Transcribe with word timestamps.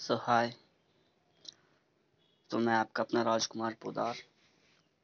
सो 0.00 0.14
हाय 0.16 0.52
तो 2.50 2.58
मैं 2.58 2.74
आपका 2.74 3.02
अपना 3.02 3.22
राजकुमार 3.22 3.74
पोदार 3.82 4.14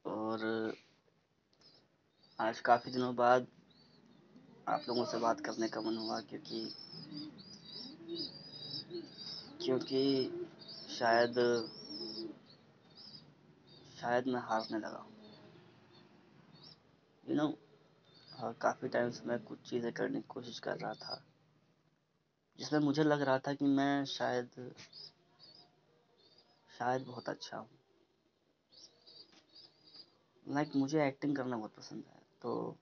और, 0.04 0.72
आज 2.40 2.60
काफ़ी 2.60 2.92
दिनों 2.92 3.14
बाद 3.16 3.46
आप 4.68 4.84
लोगों 4.88 5.04
से 5.04 5.18
बात 5.18 5.40
करने 5.40 5.68
का 5.68 5.80
मन 5.80 5.96
हुआ 5.96 6.20
क्योंकि 6.20 6.74
क्योंकि 9.64 10.02
शायद 10.98 11.34
शायद 14.00 14.26
मैं 14.26 14.40
हारने 14.40 14.78
लगा 14.78 15.06
यू 17.28 17.36
नो 17.36 17.48
काफ़ी 18.62 18.88
टाइम 18.88 19.10
से 19.10 19.28
मैं 19.28 19.38
कुछ 19.44 19.70
चीज़ें 19.70 19.92
करने 19.92 20.20
की 20.20 20.26
कोशिश 20.28 20.58
कर 20.58 20.76
रहा 20.76 20.94
था। 20.94 21.24
जिसमें 22.58 22.80
मुझे 22.80 23.02
लग 23.02 23.22
रहा 23.22 23.38
था 23.38 23.54
कि 23.54 23.64
मैं 23.64 24.04
शायद 24.04 24.72
शायद 26.78 27.02
बहुत 27.02 27.28
अच्छा 27.28 27.56
हूँ। 27.56 27.68
लाइक 30.48 30.66
like, 30.66 30.80
मुझे 30.80 31.06
एक्टिंग 31.06 31.36
करना 31.36 31.56
बहुत 31.56 31.72
पसंद 31.76 32.04
है। 32.06 32.22
तो 32.42 32.76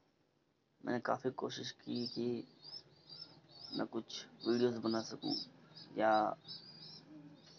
मैंने 0.84 1.00
काफ़ी 1.00 1.30
कोशिश 1.30 1.70
की 1.70 2.06
कि 2.06 2.48
मैं 3.78 3.86
कुछ 3.86 4.26
वीडियोस 4.48 4.74
बना 4.74 5.00
सकूँ 5.00 5.36
या 5.98 6.36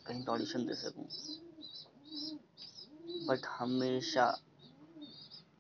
कहीं 0.06 0.26
ऑडिशन 0.26 0.66
दे 0.66 0.74
सकूँ। 0.74 1.08
बट 3.26 3.46
हमेशा 3.46 4.38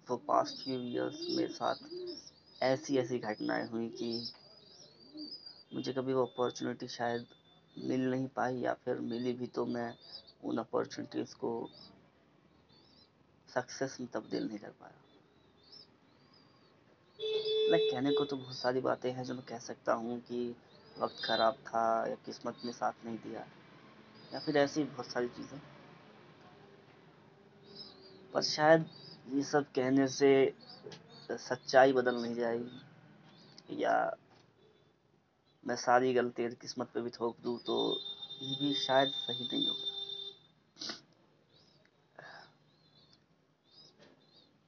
फॉर 0.07 0.17
पास्ट 0.27 0.57
फ्यू 0.57 0.79
ईयर्स 0.79 1.25
मेरे 1.29 1.53
साथ 1.53 1.75
ऐसी 2.63 2.97
ऐसी 2.97 3.19
घटनाएँ 3.19 3.67
हुई 3.67 3.89
कि 3.89 4.27
मुझे 5.75 5.93
कभी 5.93 6.13
वो 6.13 6.25
अपॉर्चुनिटी 6.25 6.87
शायद 6.87 7.25
मिल 7.75 8.09
नहीं 8.09 8.27
पाई 8.27 8.57
या 8.57 8.73
फिर 8.85 8.99
मिली 9.03 9.33
भी 9.33 9.47
तो 9.47 9.65
मैं 9.65 9.93
उन 10.43 10.57
अपॉर्चुनिटीज़ 10.57 11.35
को 11.35 11.51
सक्सेस 13.49 13.97
में 14.01 14.09
तब्दील 14.13 14.47
नहीं 14.47 14.59
कर 14.59 14.69
पाया। 14.81 15.01
लाइक 17.69 17.91
कहने 17.91 18.11
को 18.11 18.25
तो 18.25 18.35
बहुत 18.37 18.55
सारी 18.55 18.81
बातें 18.81 19.11
हैं 19.11 19.23
जो 19.23 19.33
मैं 19.33 19.43
कह 19.43 19.59
सकता 19.59 19.93
हूँ 19.93 20.19
कि 20.21 20.55
वक्त 20.99 21.23
ख़राब 21.25 21.53
था 21.67 21.85
या 22.07 22.15
किस्मत 22.15 22.65
ने 22.65 22.71
साथ 22.71 23.05
नहीं 23.05 23.17
दिया 23.17 23.45
या 24.33 24.39
फिर 24.39 24.57
ऐसी 24.57 24.83
बहुत 24.83 25.11
सारी 25.11 25.27
चीज़ें। 25.27 25.59
पर 28.33 28.41
शायद 28.41 28.85
ये 29.33 29.43
सब 29.43 29.65
कहने 29.75 30.07
से 30.07 30.31
सच्चाई 31.31 31.93
बदल 31.93 32.21
नहीं 32.21 32.35
जाएगी 32.35 33.83
या 33.83 33.95
मैं 35.65 35.75
सारी 35.75 36.13
गलती 36.13 36.49
किस्मत 36.55 36.87
पे 36.93 37.01
भी 37.01 37.09
थोप 37.09 37.37
दूँ 37.43 37.59
तो 37.59 38.01
ये 38.41 38.55
भी 38.61 38.73
शायद 38.73 39.11
सही 39.11 39.43
नहीं 39.43 39.67
होगा। 39.67 39.91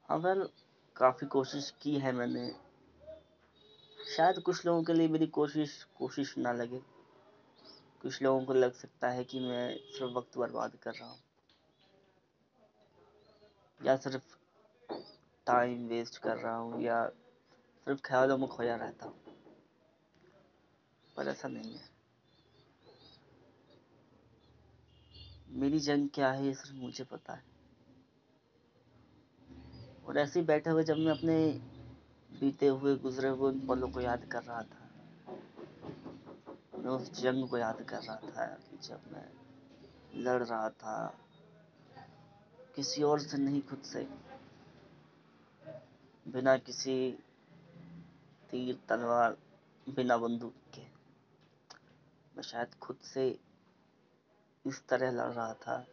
हाँ 0.10 0.18
वेल 0.18 0.48
काफ़ी 0.96 1.28
कोशिश 1.28 1.74
की 1.82 1.98
है 1.98 2.12
मैंने। 2.12 2.52
शायद 4.18 4.40
कुछ 4.40 4.66
लोगों 4.66 4.84
के 4.84 4.94
लिए 4.94 5.08
मेरी 5.08 5.28
कोशिश 5.28 5.88
कोशिश 5.98 6.38
ना 6.38 6.52
लगे। 6.52 6.82
कुछ 8.02 8.22
लोगों 8.22 8.46
को 8.46 8.54
लग 8.54 8.74
सकता 8.74 9.10
है 9.10 9.24
कि 9.24 9.40
मैं 9.40 9.78
सिर्फ़ 9.78 10.14
वक्त 10.14 10.38
बर्बाद 10.38 10.76
कर 10.84 10.92
रहा 10.92 11.10
हूँ। 11.10 11.20
या 13.82 13.96
सिर्फ़ 13.96 14.36
टाइम 15.48 15.88
वेस्ट 15.88 16.18
कर 16.18 16.38
रहा 16.38 16.56
हूँ, 16.56 16.82
या 16.82 17.06
सिर्फ़ 17.88 18.02
ख्यालों 18.02 18.38
में 18.38 18.48
खोया 18.48 18.76
रहता 18.76 19.06
हूँ। 19.06 19.27
पर 21.18 21.28
ऐसा 21.28 21.48
नहीं 21.48 21.74
है। 21.74 21.90
मेरी 25.50 25.80
जंग 25.80 26.10
क्या 26.14 26.32
है 26.32 26.46
ये 26.46 26.54
सिर्फ़ 26.54 26.76
मुझे 26.76 27.04
पता 27.04 27.34
है। 27.34 27.44
और 30.06 30.18
ऐसे 30.18 30.40
ही 30.40 30.46
बैठे 30.46 30.70
हुए 30.70 30.84
जब 30.84 30.98
मैं 30.98 31.12
अपने 31.12 31.38
बीते 32.32 32.68
हुए 32.68 32.96
गुजरे 32.96 33.30
हुए 33.30 33.52
उन 33.52 33.66
पलों 33.68 33.90
को 33.90 34.02
याद 34.02 34.26
कर 34.26 34.44
रहा 34.44 34.62
था, 34.64 34.90
मैं 36.78 36.92
उस 36.92 37.12
जंग 37.22 37.48
को 37.50 37.58
याद 37.58 37.82
कर 37.82 38.04
रहा 38.04 38.16
था 38.16 38.46
जब 38.84 39.12
मैं 39.12 39.28
लड़ 40.16 40.44
रहा 40.44 40.70
था, 40.70 41.18
किसी 42.76 43.04
और 43.04 43.20
से 43.20 43.38
नहीं 43.38 43.62
खुद 43.62 43.82
से, 43.82 44.08
बिना 46.26 46.58
किसी 46.58 47.12
तीर 48.52 48.80
तलवार, 48.90 49.38
बिना 49.88 50.18
बंदूक 50.18 50.54
मैं 52.38 52.44
शायद 52.44 52.74
खुद 52.82 52.98
से 52.98 53.40
इस 54.66 54.88
तरह 54.88 55.12
लड़ 55.12 55.32
रहा 55.32 55.54
था। 55.54 55.88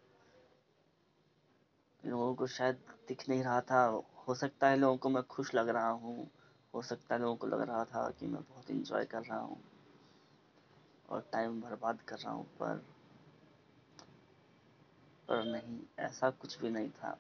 लोगों 2.07 2.35
को 2.35 2.47
शायद 2.47 2.75
दिख 3.09 3.29
नहीं 3.29 3.43
रहा 3.43 3.61
था। 3.61 3.85
हो 4.29 4.35
सकता 4.35 4.69
है 4.69 4.77
लोगों 4.77 4.97
को 4.97 5.09
मैं 5.09 5.23
खुश 5.23 5.55
लग 5.55 5.69
रहा 5.69 5.89
हूँ। 5.89 6.31
हो 6.75 6.83
सकता 6.83 7.15
है 7.15 7.21
लोगों 7.21 7.37
को 7.37 7.47
लग 7.47 7.61
रहा 7.61 7.85
था 7.85 8.11
कि 8.11 8.27
मैं 8.27 8.43
बहुत 8.43 8.71
इंजॉय 8.71 9.05
कर 9.05 9.23
रहा 9.23 9.39
हूँ 9.39 9.65
और 11.09 11.31
टाइम 11.33 11.61
बर्बाद 11.61 12.01
कर 12.01 12.19
रहा 12.19 12.33
हूँ, 12.33 12.45
पर 12.45 12.87
पर 15.29 15.45
नहीं, 15.45 15.81
ऐसा 15.99 16.31
कुछ 16.31 16.61
भी 16.61 16.71
नहीं 16.71 16.91
था। 16.91 17.19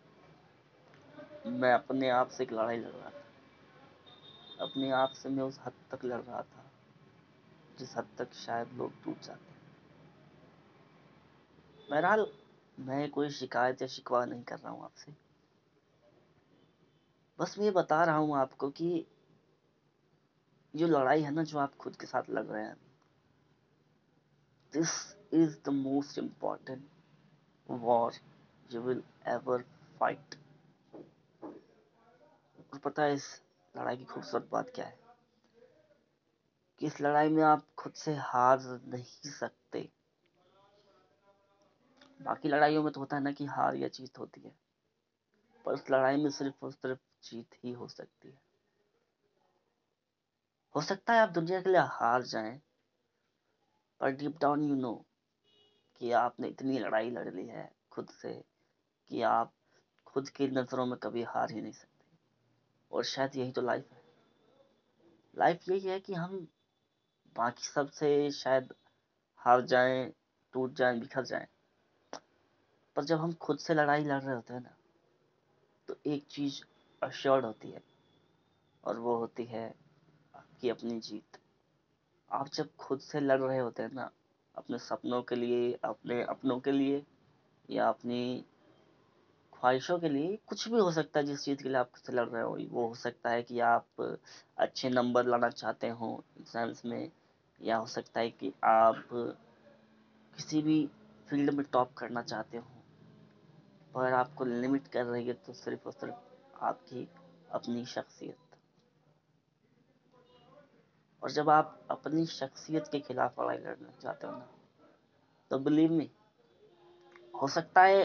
मैं 1.46 1.72
अपने 1.72 2.10
आप 2.10 2.28
से 2.28 2.42
एक 2.44 2.52
लड़ाई 2.52 2.76
लड़ 2.76 2.88
रहा 2.88 3.10
था। 3.10 3.24
अपने 4.60 4.90
आप 4.90 5.10
से 5.10 5.28
मैं 5.28 5.44
उस 5.44 5.58
हद 5.66 5.72
तक 5.90 6.04
लड़ 6.04 6.20
रहा 6.20 6.42
था। 6.42 6.70
जिस 7.78 7.96
हद 7.96 8.08
तक 8.18 8.34
शायद 8.34 8.72
लोग 8.72 9.02
टूट 9.04 9.22
जाते 9.22 9.52
हैं। 9.52 9.62
बहरहाल, 11.90 12.26
मैं 12.78 13.10
कोई 13.10 13.30
शिकायत 13.30 13.82
या 13.82 13.88
शिकवा 13.88 14.24
नहीं 14.24 14.42
कर 14.42 14.58
रहा 14.58 14.72
हूँ 14.72 14.84
आपसे। 14.84 15.12
बस 17.38 17.58
मैं 17.58 17.64
ये 17.64 17.70
बता 17.70 18.04
रहा 18.04 18.16
हूँ 18.16 18.36
आपको 18.36 18.70
कि 18.70 19.06
जो 20.76 20.86
लड़ाई 20.86 21.22
है 21.22 21.30
ना 21.30 21.42
जो 21.42 21.58
आप 21.58 21.74
खुद 21.74 21.96
के 21.96 22.06
साथ 22.06 22.22
लड़ 22.30 22.44
रहे 22.44 22.62
हैं। 22.62 22.76
This 24.72 25.16
is 25.34 25.56
the 25.64 25.68
most 25.68 26.18
important 26.18 26.88
war 27.70 28.12
you 28.72 28.80
will 28.80 29.02
ever 29.26 29.64
fight 30.00 30.34
और 32.72 32.78
पता 32.78 33.02
है 33.02 33.14
इस 33.14 33.42
लड़ाई 33.76 33.96
की 33.96 34.04
खूबसूरत 34.04 34.48
बात 34.52 34.70
क्या 34.70 34.84
है? 34.84 35.03
कि 36.80 36.86
इस 36.86 37.00
लड़ाई 37.00 37.28
में 37.28 37.42
आप 37.42 37.66
खुद 37.78 37.92
से 37.92 38.14
हार 38.14 38.60
नहीं 38.86 39.30
सकते। 39.30 39.88
बाकी 42.22 42.48
लड़ाइयों 42.48 42.82
में 42.82 42.92
तो 42.92 43.00
होता 43.00 43.16
है 43.16 43.22
ना 43.22 43.32
कि 43.32 43.44
हार 43.44 43.76
या 43.76 43.88
जीत 43.88 44.18
होती 44.18 44.40
है, 44.40 44.52
पर 45.64 45.72
उस 45.72 45.90
लड़ाई 45.90 46.16
में 46.16 46.30
सिर्फ़ 46.30 46.64
और 46.64 46.72
सिर्फ़ 46.72 47.00
जीत 47.24 47.54
ही 47.64 47.72
हो 47.72 47.88
सकती 47.88 48.28
है। 48.28 48.38
हो 50.74 50.80
सकता 50.80 51.12
है 51.12 51.20
आप 51.20 51.28
दुनिया 51.28 51.60
के 51.60 51.70
लिए 51.70 51.80
हार 51.80 52.22
जाएँ, 52.22 52.60
पर 54.00 54.10
डीप 54.10 54.38
डाउन 54.40 54.62
यू 54.62 54.74
नो 54.74 55.04
कि 56.00 56.12
आपने 56.12 56.48
इतनी 56.48 56.78
लड़ाई 56.78 57.10
लड़ 57.10 57.28
ली 57.28 57.46
है 57.46 57.70
खुद 57.90 58.08
से 58.10 58.32
कि 59.10 59.22
आप 59.22 59.52
खुद 60.06 60.28
की 60.28 60.48
नज़रों 60.48 60.86
में 60.86 60.98
कभी 60.98 61.22
हार 61.22 61.50
ही 61.50 61.60
नहीं 61.60 61.72
सकते। 61.72 62.16
और 62.92 63.04
शायद 63.04 63.36
यही 63.36 63.52
तो 63.52 63.62
लाइफ 63.62 63.92
है। 63.92 64.02
लाइफ 65.38 65.68
यही 65.68 65.80
है 65.80 66.00
कि 66.00 66.14
हम 66.14 66.46
बाकी 67.36 67.64
सबसे 67.64 68.30
शायद 68.32 68.72
हार 69.40 69.60
जाएँ, 69.62 70.10
टूट 70.54 70.74
जाएँ, 70.74 70.98
बिखर 71.00 71.24
जाएँ। 71.24 71.46
पर 72.96 73.04
जब 73.04 73.18
हम 73.18 73.32
खुद 73.40 73.58
से 73.58 73.74
लड़ाई 73.74 74.04
लड़ 74.04 74.20
रहे 74.22 74.34
होते 74.34 74.54
हैं 74.54 74.60
ना 74.60 74.74
तो 75.88 75.96
एक 76.06 76.24
चीज़ 76.30 76.60
अश्योर्ड 77.02 77.44
होती 77.44 77.70
है, 77.70 77.82
और 78.84 78.98
वो 78.98 79.16
होती 79.16 79.44
है 79.44 79.66
आपकी 80.34 80.68
अपनी 80.68 80.98
जीत। 81.00 81.38
आप 82.30 82.48
जब 82.54 82.68
खुद 82.78 83.00
से 83.00 83.20
लड़ 83.20 83.40
रहे 83.40 83.58
होते 83.58 83.82
हैं 83.82 83.92
ना, 83.94 84.10
अपने 84.54 84.78
सपनों 84.78 85.22
के 85.22 85.34
लिए, 85.34 85.72
अपने 85.84 86.22
अपनों 86.22 86.58
के 86.60 86.72
लिए, 86.72 87.02
या 87.68 87.88
अपनी 87.88 88.44
ख्वाहिशों 89.52 89.98
के 89.98 90.08
लिए, 90.08 90.38
कुछ 90.46 90.68
भी 90.68 90.78
हो 90.78 90.90
सकता 90.92 91.20
है 91.20 91.26
जिस 91.26 91.44
चीज़ 91.44 91.62
के 91.62 91.68
लिए 91.68 91.78
आप 91.78 91.90
खुद 91.90 92.02
से 92.02 92.12
लड़ 92.12 92.28
रहे 92.28 92.42
हो, 92.42 92.56
वो 92.70 92.86
हो 92.88 92.94
सकता 92.94 93.30
है 93.30 93.42
कि 93.42 93.60
आप 93.60 94.00
अच्छे 94.58 94.90
नंबर 94.90 95.26
लाना 95.26 95.48
चाहते 95.50 95.88
हो, 95.90 96.24
एग्ज़ाम्स 96.38 96.84
में 96.84 97.10
या 97.60 97.76
हो 97.76 97.86
सकता 97.86 98.20
है 98.20 98.30
कि 98.30 98.52
आप 98.64 99.04
किसी 99.12 100.62
भी 100.62 100.86
फ़ील्ड 101.28 101.50
में 101.50 101.64
टॉप 101.72 101.92
करना 101.98 102.22
चाहते 102.22 102.56
हो, 102.56 102.66
पर 103.94 104.12
आपको 104.12 104.44
लिमिट 104.44 104.88
कर 104.88 105.04
रही 105.04 105.26
है 105.26 105.32
तो 105.46 105.52
सिर्फ़ 105.52 105.86
और 105.86 105.92
सिर्फ़ 105.92 106.64
आपकी 106.64 107.08
अपनी 107.50 107.84
शख्सियत। 107.86 108.36
और 111.22 111.30
जब 111.30 111.50
आप 111.50 111.78
अपनी 111.90 112.24
शख्सियत 112.26 112.88
के 112.92 112.98
खिलाफ 113.00 113.40
लड़ाई 113.40 113.56
लड़ना 113.56 113.92
चाहते 114.02 114.26
हो 114.26 114.32
ना 114.32 114.48
तो 115.50 115.58
बिलीव 115.58 115.92
मी 115.92 116.10
हो 117.34 117.48
सकता 117.48 117.82
है 117.82 118.02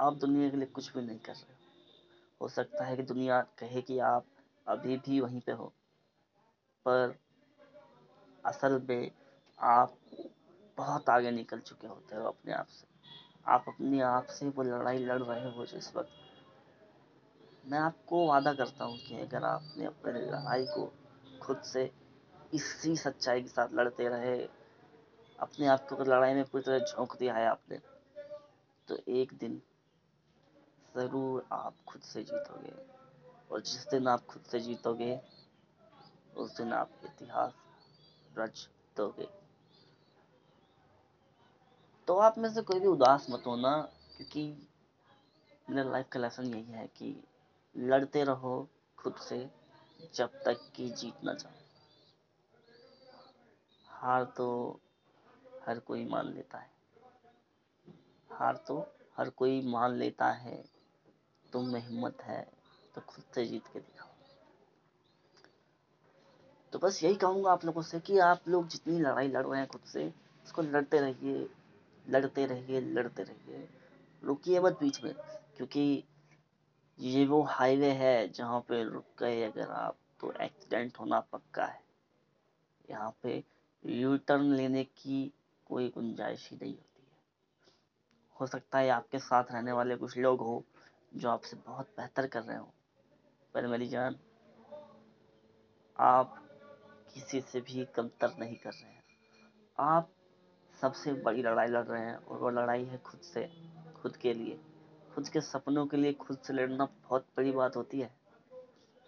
आप 0.00 0.14
दुनिया 0.14 0.48
के 0.50 0.56
लिए 0.56 0.66
कुछ 0.66 0.92
भी 0.92 1.02
नहीं 1.02 1.18
कर 1.18 1.32
रहे 1.32 1.52
हो 2.40 2.48
सकता 2.48 2.84
है 2.84 2.96
कि 2.96 3.02
दुनिया 3.02 3.40
कहे 3.58 3.82
कि 3.82 3.98
आप 4.04 4.26
अभी 4.66 4.96
भी 4.96 5.20
वहीं 5.20 5.40
पे 5.40 5.52
हो, 5.52 5.66
पर 6.86 7.14
असल 8.44 8.80
में 8.88 9.10
आप 9.58 9.96
बहुत 10.78 11.08
आगे 11.10 11.30
निकल 11.30 11.58
चुके 11.60 11.86
होते 11.86 12.16
हो 12.16 12.26
अपने 12.26 12.52
आप 12.52 12.66
से। 12.66 12.86
आप 13.46 13.64
अपने 13.68 14.00
आप 14.00 14.26
से 14.26 14.48
वो 14.48 14.62
लड़ाई 14.62 14.98
लड़ 14.98 15.22
रहे 15.22 15.50
हो 15.50 15.66
जिस 15.66 15.94
वक्त। 15.96 16.10
मैं 17.64 17.78
आपको 17.78 18.26
वादा 18.28 18.52
करता 18.54 18.84
हूँ 18.84 18.98
कि 18.98 19.20
अगर 19.20 19.44
आपने 19.44 19.84
अपने 19.84 20.20
लड़ाई 20.20 20.64
को 20.66 20.92
खुद 21.42 21.60
से 21.62 21.90
इसी 22.54 22.96
सच्चाई 22.96 23.42
के 23.42 23.48
साथ 23.48 23.68
लड़ते 23.74 24.08
रहे, 24.08 24.36
अपने 25.38 25.66
आप 25.66 25.86
को 25.88 26.04
लड़ाई 26.04 26.34
में 26.34 26.44
पूरी 26.44 26.64
तरह 26.64 26.78
झोंक 26.78 27.16
दिया 27.18 27.34
है 27.34 27.46
आपने 27.46 27.78
तो 28.88 28.98
एक 29.08 29.32
दिन 29.32 29.60
ज़रूर 30.96 31.46
आप 31.52 31.74
खुद 31.88 32.02
से 32.02 32.22
जीतोगे। 32.22 32.72
और 33.50 33.60
जिस 33.60 33.88
दिन 33.90 34.08
आप 34.08 34.24
खुद 34.26 34.42
से 34.42 34.60
जीतोगे, 34.60 35.20
उस 36.36 36.56
दिन 36.56 36.72
आप 36.72 36.90
इतिहास 37.04 37.52
रच 38.38 38.68
दोगे। 38.96 39.28
तो 42.08 42.16
आप 42.18 42.38
में 42.38 42.54
से 42.54 42.62
कोई 42.62 42.80
भी 42.80 42.86
उदास 42.86 43.26
मत 43.30 43.42
होना, 43.46 43.76
क्योंकि 44.16 44.68
मेरा 45.70 45.90
लाइफ 45.90 46.08
का 46.12 46.20
लेसन 46.20 46.54
यही 46.54 46.72
है 46.72 46.86
कि 46.86 47.24
लड़ते 47.76 48.24
रहो 48.24 48.68
खुद 48.98 49.14
से 49.14 49.50
जब 50.14 50.42
तक 50.42 50.60
कि 50.74 50.88
जीत 50.90 51.24
ना 51.24 51.32
जाओ। 51.34 51.52
हार 53.88 54.24
तो 54.24 54.80
हर 55.66 55.78
कोई 55.78 56.04
मान 56.04 56.32
लेता 56.32 56.58
है। 56.58 56.70
हार 58.30 58.56
तो 58.56 58.78
हर 59.18 59.30
कोई 59.30 59.62
मान 59.62 59.94
लेता 59.94 60.30
है। 60.32 60.64
तुम 61.52 61.68
में 61.68 61.80
हिम्मत 61.80 62.22
है 62.22 62.52
तो 62.94 63.00
खुद 63.00 63.24
से 63.34 63.44
जीत 63.46 63.66
के 63.66 63.80
दिखाओ। 63.80 64.13
तो 66.74 66.78
बस 66.78 67.02
यही 67.04 67.14
कहूँगा 67.14 67.50
आप 67.52 67.64
लोगों 67.64 67.82
से 67.82 67.98
कि 68.00 68.18
आप 68.18 68.48
लोग 68.48 68.68
जितनी 68.68 68.98
लड़ाई 69.00 69.28
लड़ 69.28 69.44
रहे 69.46 69.58
हैं 69.58 69.66
खुद 69.68 69.80
से, 69.80 70.06
उसको 70.44 70.62
लड़ते 70.62 71.00
रहिए 71.00 71.48
लड़ते 72.06 72.46
रहिए 72.46 72.80
लड़ते 72.80 73.22
रहिए। 73.22 73.68
रुकिए 74.22 74.60
मत 74.60 74.78
बीच 74.80 75.02
में, 75.04 75.14
क्योंकि 75.56 76.04
ये 76.98 77.24
वो 77.26 77.42
हाईवे 77.42 77.90
है 77.90 78.28
जहाँ 78.28 78.60
पे 78.60 78.82
रुक 78.84 79.04
गए 79.20 79.42
अगर 79.42 79.70
आप 79.70 79.96
तो 80.20 80.32
एक्सीडेंट 80.32 80.98
होना 81.00 81.20
पक्का 81.20 81.64
है। 81.64 81.80
यहाँ 82.90 83.14
पे 83.22 83.42
यू 83.84 84.16
टर्न 84.16 84.52
लेने 84.52 84.84
की 84.84 85.32
कोई 85.66 85.88
गुंजाइश 85.88 86.48
ही 86.50 86.58
नहीं 86.62 86.72
होती 86.72 87.02
है। 87.02 87.16
हो 88.40 88.46
सकता 88.46 88.78
है 88.78 88.88
आपके 88.88 89.18
साथ 89.18 89.52
रहने 89.52 89.72
वाले 89.72 89.96
कुछ 89.96 90.16
लोग 90.18 90.40
हो 90.40 90.62
जो 91.14 91.30
आपसे 91.30 91.56
बहुत 91.56 91.94
बेहतर 91.96 92.26
कर 92.26 92.42
रहे 92.42 92.58
हो। 92.58 92.72
पर 93.54 93.66
मेरी 93.66 93.88
जान, 93.88 94.16
आप 95.98 96.40
किसी 97.14 97.40
से 97.40 97.60
भी 97.60 97.84
कमतर 97.84 98.36
नहीं 98.38 98.56
कर 98.56 98.72
रहे 98.72 98.92
हैं। 98.92 99.04
आप 99.78 100.10
सबसे 100.80 101.12
बड़ी 101.12 101.42
लड़ाई 101.42 101.66
लड़ 101.66 101.84
रहे 101.84 102.02
हैं 102.02 102.16
और 102.16 102.38
वो 102.38 102.50
लड़ाई 102.50 102.84
है 102.84 102.98
खुद 102.98 103.20
से, 103.20 103.52
खुद 104.02 104.16
के 104.16 104.34
लिए। 104.34 104.60
खुद 105.14 105.28
के 105.28 105.40
सपनों 105.40 105.86
के 105.86 105.96
लिए 105.96 106.12
खुद 106.12 106.38
से 106.38 106.52
लड़ना 106.52 106.84
बहुत 106.84 107.26
बड़ी 107.36 107.52
बात 107.52 107.76
होती 107.76 108.00
है। 108.00 108.16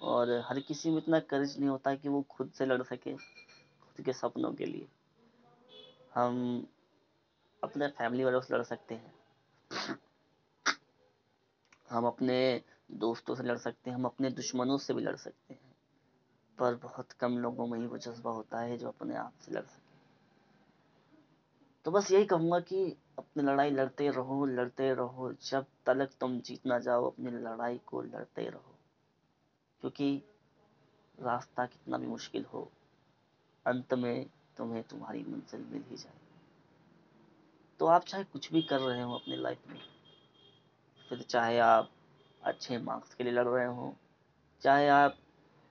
और 0.03 0.31
हर 0.49 0.61
किसी 0.61 0.91
में 0.91 0.99
इतना 0.99 1.21
करेज 1.21 1.59
नहीं 1.59 1.69
होता 1.69 1.95
कि 1.95 2.09
वो 2.09 2.23
खुद 2.23 2.51
से 2.51 2.67
लड़ 2.67 2.83
सके, 2.83 3.17
खुद 3.81 4.05
के 4.05 4.13
सपनों 4.13 4.53
के 4.53 4.67
लिए। 4.67 4.89
हम 6.15 6.67
अपने 7.65 7.89
फैमिली 7.89 8.25
वालों 8.25 8.41
से 8.41 8.55
लड़ 8.55 8.63
सकते 8.63 8.95
हैं। 8.95 9.15
हम 11.91 12.07
अपने 12.07 12.63
दोस्तों 12.91 13.35
से 13.35 13.43
लड़ 13.43 13.59
सकते 13.59 13.91
हैं। 13.91 13.97
हम 13.97 14.05
अपने 14.05 14.31
दुश्मनों 14.31 14.79
से 14.79 14.95
भी 14.95 15.03
लड़ 15.03 15.17
सकते 15.17 15.55
हैं। 15.55 15.66
पर 16.59 16.75
बहुत 16.75 17.13
कम 17.13 17.39
लोगों 17.39 17.67
में 17.67 17.79
ही 17.79 17.87
वो 17.87 17.99
जज्बा 17.99 18.31
होता 18.31 18.61
है 18.61 18.77
जो 18.79 18.89
अपने 18.89 19.17
आप 19.17 19.33
से 19.41 19.53
लड़ 19.53 19.65
सके। 19.65 19.85
तो 21.85 21.91
बस 21.91 22.11
यही 22.13 22.25
कहूँगा 22.25 22.59
कि 22.61 22.85
अपनी 23.19 23.43
लड़ाई 23.43 23.71
लड़ते 23.71 24.09
रहो 24.11 24.45
लड़ते 24.47 24.93
रहो। 24.95 25.33
जब 25.43 25.67
तलक 25.87 26.11
तुम 26.21 26.39
जीतना 26.41 26.79
जाओ, 26.79 27.11
अपनी 27.11 27.31
लड़ाई 27.33 27.79
को 27.87 28.03
लड़ते 28.03 28.49
रहो। 28.49 28.75
क्योंकि 29.83 30.23
रास्ता 31.19 31.67
कितना 31.67 31.99
भी 31.99 32.07
मुश्किल 32.07 32.45
हो, 32.45 32.71
अंत 33.67 33.95
में 33.95 34.27
तुम्हें 34.57 34.83
तुम्हारी 34.83 35.23
मंजिल 35.23 35.61
मिल 35.63 35.85
ही 35.91 35.97
जाए। 35.97 36.19
तो 37.81 37.87
आप 37.87 38.05
चाहे 38.05 38.25
कुछ 38.25 38.51
भी 38.53 38.63
कर 38.63 38.81
रहे 38.81 39.03
हो 39.03 39.15
अपनी 39.15 39.37
लाइफ 39.37 39.69
में, 39.69 39.81
फिर 41.11 41.23
चाहे 41.23 41.59
आप 41.59 41.91
अच्छे 42.43 42.79
मार्क्स 42.79 43.15
के 43.15 43.25
लिए 43.25 43.33
लड़ 43.33 43.47
रहे 43.47 43.67
हो, 43.67 43.95
चाहे 44.63 44.89
आप 44.89 45.17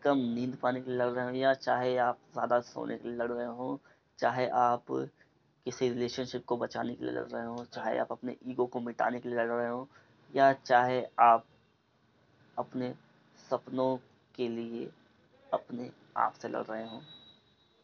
कम 0.05 0.17
नींद 0.33 0.55
पाने 0.61 0.81
के 0.81 0.91
लिए 0.91 0.99
लड़ 0.99 1.09
रहे 1.09 1.25
हो 1.25 1.31
या 1.35 1.53
चाहे 1.53 1.95
आप 1.97 2.17
ज़्यादा 2.33 2.59
सोने 2.61 2.97
के 2.97 3.07
लिए 3.07 3.17
लड़ 3.17 3.31
रहे 3.31 3.45
हो, 3.47 3.79
चाहे 4.19 4.47
आप 4.49 4.85
किसी 4.91 5.89
रिलेशनशिप 5.89 6.45
को 6.45 6.57
बचाने 6.57 6.95
के 6.95 7.05
लिए 7.05 7.13
लड़ 7.13 7.23
रहे 7.23 7.45
हो, 7.45 7.65
चाहे 7.65 7.97
आप 7.99 8.11
अपने 8.11 8.35
ईगो 8.47 8.65
को 8.65 8.79
मिटाने 8.79 9.19
के 9.19 9.29
लिए 9.29 9.37
लड़ 9.37 9.47
रहे 9.47 9.67
हो, 9.67 9.87
या 10.33 10.51
चाहे 10.53 11.01
आप 11.19 11.45
अपने 12.57 12.93
सपनों 13.49 13.95
के 14.35 14.47
लिए 14.49 14.89
अपने 15.53 15.89
आप 16.17 16.33
से 16.33 16.47
लड़ 16.47 16.63
रहे 16.63 16.87
हो 16.87 17.01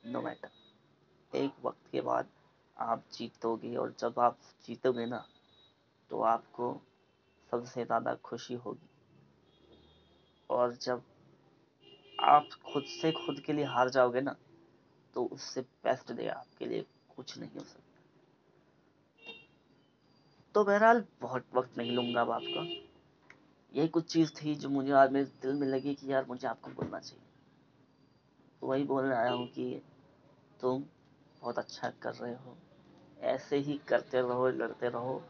नो 0.04 0.22
मैटर 0.22 1.38
एक 1.38 1.66
वक्त 1.66 1.92
के 1.92 2.02
बाद 2.02 2.28
आप 2.78 3.04
जीतोगे 3.14 3.76
और 3.76 3.94
जब 4.00 4.20
आप 4.20 4.38
जीतोगे 4.68 5.06
ना 5.06 5.26
तो 6.12 6.22
आपको 6.24 6.74
सबसे 7.50 7.86
ज़्यादा 7.86 8.14
खुशी 8.24 8.54
होगी। 8.56 8.90
और 10.50 10.74
जब 10.82 11.02
आप 12.24 12.50
खुद 12.66 12.84
से 12.84 13.12
खुद 13.12 13.40
के 13.40 13.54
लिए 13.54 13.66
हार 13.66 13.90
जाओगे 13.90 14.22
ना 14.22 14.36
तो 15.14 15.26
उससे 15.26 15.62
बेस्ट 15.62 16.12
डे 16.12 16.28
आपके 16.28 16.66
लिए 16.66 16.86
कुछ 17.16 17.38
नहीं 17.38 17.50
हो 17.50 17.60
सकता। 17.60 18.02
तो 20.56 20.64
बहरहाल, 20.64 21.06
बहुत 21.22 21.46
वक्त 21.54 21.78
नहीं 21.78 21.92
लूँगा 21.92 22.22
अब 22.22 22.32
आपका। 22.32 22.62
यही 23.76 23.88
कुछ 23.88 24.06
चीज़ 24.06 24.32
थी 24.32 24.56
जो 24.56 24.70
मुझे 24.70 24.92
आज 24.92 25.12
मेरे 25.12 25.26
दिल 25.26 25.54
में 25.54 25.68
लगी 25.68 25.94
कि 25.94 26.14
यार 26.14 26.26
मुझे 26.26 26.48
आपको 26.48 26.72
बोलना 26.72 27.00
चाहिए। 27.00 27.26
तो 28.62 28.68
वही 28.68 28.84
बोलने 28.84 29.16
आया 29.16 29.32
हूँ 29.32 29.48
कि 29.48 29.82
तुम 30.62 30.84
बहुत 31.42 31.58
अच्छा 31.58 31.90
कर 31.90 32.14
रहे 32.14 32.34
हो। 32.34 32.58
ऐसे 33.20 33.58
ही 33.58 33.78
करते 33.88 34.22
रहो, 34.22 34.50
लड़ते 34.50 34.90
रहो, 34.90 35.24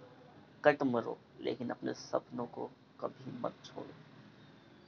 कट 0.65 0.83
मरो, 0.83 1.17
लेकिन 1.41 1.69
अपने 1.69 1.93
सपनों 1.93 2.45
को 2.45 2.71
कभी 2.99 3.39
मत 3.39 3.53
छोड़ो। 3.65 3.89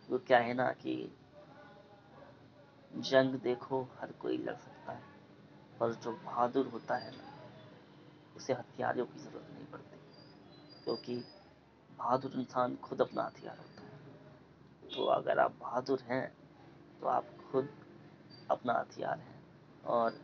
वो 0.10 0.18
क्या 0.18 0.40
है 0.40 0.54
ना 0.54 0.72
कि 0.72 1.12
जंग 2.96 3.36
देखो, 3.36 3.82
हर 4.00 4.12
कोई 4.12 4.38
लड़ 4.38 4.56
सकता 4.56 4.92
है। 4.92 5.02
पर 5.80 5.94
जो 5.94 6.12
बहादुर 6.16 6.68
होता 6.68 6.96
है 6.96 7.12
ना, 7.12 7.32
उसे 8.36 8.54
हथियारों 8.54 9.06
की 9.06 9.20
ज़रूरत 9.20 9.48
नहीं 9.54 9.66
पड़ती, 9.66 9.98
क्योंकि 10.84 11.16
बहादुर 11.98 12.32
इंसान 12.32 12.76
खुद 12.76 13.02
अपना 13.02 13.24
हथियार 13.24 13.58
होता 13.58 13.82
है। 13.82 14.92
तो 14.96 15.06
अगर 15.06 15.40
आप 15.40 15.56
बहादुर 15.60 16.02
हैं 16.02 16.26
तो 17.02 17.08
आप 17.08 17.28
खुद 17.52 17.70
अपना 18.52 18.74
हथियार 18.74 19.20
हैं 19.20 19.42
और 19.86 20.20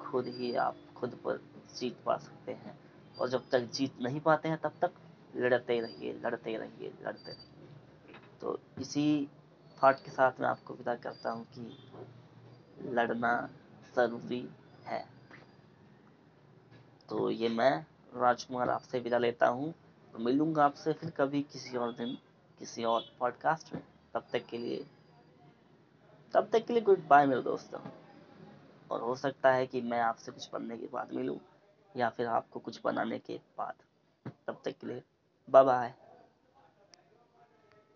खुद 0.00 0.26
ही 0.26 0.54
आप 0.54 0.76
खुद 0.96 1.14
पर 1.24 1.40
जीत 1.74 1.96
पा 2.06 2.16
सकते 2.16 2.52
हैं। 2.52 2.78
और 3.18 3.28
जब 3.28 3.48
तक 3.50 3.60
जीत 3.60 4.00
नहीं 4.00 4.20
पाते 4.20 4.48
हैं, 4.48 4.58
तब 4.58 4.72
तक 4.82 4.92
लड़ते 5.36 5.80
रहिए 5.80 6.12
लड़ते 6.24 6.56
रहिए 6.56 6.92
लड़ते 7.02 7.32
रहिए। 7.32 7.68
तो 8.40 8.58
इसी 8.80 9.28
थॉट 9.82 9.96
के 9.96 10.10
साथ 10.10 10.32
मैं 10.40 10.48
आपको 10.48 10.74
विदा 10.74 10.94
करता 10.94 11.30
हूँ 11.30 11.46
कि 11.58 11.78
लड़ना 12.88 13.48
ज़रूरी 13.96 14.50
है। 14.84 15.04
तो 17.08 17.30
ये 17.30 17.48
मैं 17.48 17.86
राजकुमार 18.16 18.70
आपसे 18.70 19.00
विदा 19.00 19.18
लेता 19.18 19.46
हूँ। 19.46 19.74
तो 20.12 20.18
मिलूँगा 20.18 20.64
आपसे 20.64 20.92
फिर 20.92 21.10
कभी 21.10 21.42
किसी 21.42 21.76
और 21.76 21.92
दिन, 21.92 22.18
किसी 22.58 22.84
और 22.84 23.04
पॉडकास्ट 23.20 23.74
में। 23.74 23.82
तब 24.14 24.26
तक 24.32 24.46
के 24.46 24.58
लिए, 24.58 24.86
तब 26.34 26.48
तक 26.52 26.66
के 26.66 26.72
लिए 26.72 26.82
गुड 26.82 27.06
बाय 27.08 27.26
मेरे 27.26 27.42
दोस्तों। 27.42 27.80
और 28.90 29.00
हो 29.00 29.14
सकता 29.16 29.52
है 29.52 29.66
कि 29.66 29.80
मैं 29.80 30.00
आपसे 30.00 30.32
कुछ 30.32 30.50
बनने 30.52 30.78
के 30.78 30.86
बाद 30.86 31.12
मिलूं, 31.12 31.38
या 31.96 32.08
फिर 32.08 32.26
आपको 32.26 32.60
कुछ 32.60 32.80
बनाने 32.84 33.18
के 33.18 33.40
बाद। 33.58 33.74
तब 34.46 34.62
तक 34.64 34.78
के 34.80 34.86
लिए 34.86 35.02
बाय 35.50 35.64
बाय 35.64 36.05